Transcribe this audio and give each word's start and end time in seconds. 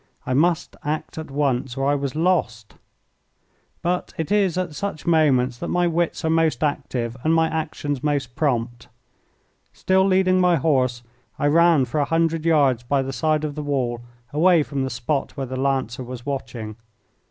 I 0.25 0.33
must 0.33 0.75
act 0.83 1.19
at 1.19 1.29
once 1.29 1.77
or 1.77 1.85
I 1.87 1.93
was 1.93 2.15
lost. 2.15 2.73
But 3.83 4.15
it 4.17 4.31
is 4.31 4.57
at 4.57 4.73
such 4.73 5.05
moments 5.05 5.59
that 5.59 5.67
my 5.67 5.85
wits 5.85 6.25
are 6.25 6.29
most 6.31 6.63
active 6.63 7.15
and 7.23 7.35
my 7.35 7.47
actions 7.49 8.01
most 8.01 8.35
prompt. 8.35 8.87
Still 9.73 10.03
leading 10.07 10.41
my 10.41 10.55
horse, 10.55 11.03
I 11.37 11.45
ran 11.45 11.85
for 11.85 11.99
a 11.99 12.05
hundred 12.05 12.45
yards 12.47 12.81
by 12.81 13.03
the 13.03 13.13
side 13.13 13.43
of 13.43 13.53
the 13.53 13.61
wall 13.61 14.01
away 14.33 14.63
from 14.63 14.83
the 14.83 14.89
spot 14.89 15.37
where 15.37 15.45
the 15.45 15.55
Lancer 15.55 16.03
was 16.03 16.25
watching. 16.25 16.77